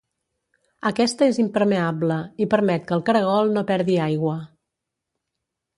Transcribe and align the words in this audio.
Aquesta 0.89 1.27
és 1.33 1.39
impermeable 1.43 2.17
i 2.45 2.49
permet 2.55 2.89
que 2.89 2.99
el 2.99 3.07
caragol 3.11 3.55
no 3.59 3.67
perdi 3.73 4.01
aigua. 4.09 4.37